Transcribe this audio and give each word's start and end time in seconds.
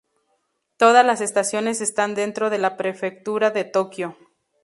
Todas 0.77 1.05
las 1.05 1.21
estaciones 1.21 1.79
están 1.79 2.15
dentro 2.15 2.49
de 2.49 2.57
la 2.57 2.75
prefectura 2.75 3.51
de 3.51 3.65
Tokio. 3.65 4.17